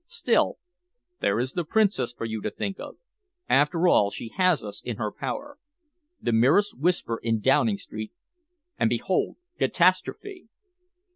Still, 0.07 0.57
there 1.19 1.39
is 1.39 1.53
the 1.53 1.63
Princess 1.63 2.11
for 2.11 2.25
you 2.25 2.41
to 2.41 2.49
think 2.49 2.79
of. 2.79 2.97
After 3.47 3.87
all, 3.87 4.09
she 4.09 4.29
has 4.29 4.63
us 4.63 4.81
in 4.81 4.97
her 4.97 5.11
power. 5.11 5.59
The 6.19 6.31
merest 6.31 6.75
whisper 6.75 7.19
in 7.21 7.39
Downing 7.39 7.77
Street, 7.77 8.11
and 8.79 8.89
behold, 8.89 9.37
catastrophe!" 9.59 10.47